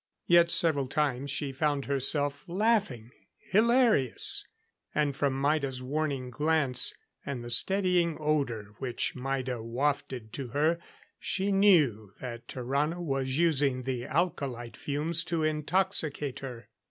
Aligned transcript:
Yet 0.25 0.49
several 0.49 0.87
times 0.87 1.29
she 1.29 1.51
found 1.51 1.85
herself 1.85 2.43
laughing 2.47 3.11
hilarious; 3.37 4.43
and 4.95 5.15
from 5.15 5.39
Maida's 5.39 5.83
warning 5.83 6.31
glance, 6.31 6.95
and 7.23 7.43
the 7.43 7.51
steadying 7.51 8.17
odor 8.19 8.73
which 8.79 9.15
Maida 9.15 9.61
wafted 9.61 10.33
to 10.33 10.47
her, 10.47 10.79
she 11.19 11.51
knew 11.51 12.13
that 12.19 12.47
Tarrano 12.47 12.99
was 12.99 13.37
using 13.37 13.83
the 13.83 14.07
alcholite 14.07 14.75
fumes 14.75 15.23
to 15.25 15.43
intoxicate 15.43 16.39
her. 16.39 16.67